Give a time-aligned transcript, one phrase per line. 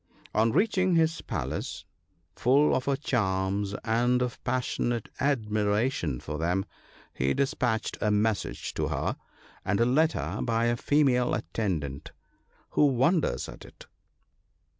[0.33, 1.85] On reaching his palace,
[2.35, 6.65] full of her charms and of pas sionate admiration for them,
[7.13, 9.15] he despatched a message to her,
[9.63, 12.13] and a letter, by a female attendant:—
[12.71, 13.85] who wonders at it